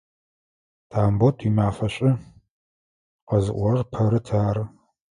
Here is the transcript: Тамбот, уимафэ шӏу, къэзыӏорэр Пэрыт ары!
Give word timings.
Тамбот, 0.89 1.35
уимафэ 1.43 1.87
шӏу, 1.93 2.13
къэзыӏорэр 3.27 3.81
Пэрыт 3.91 4.27
ары! 4.47 4.63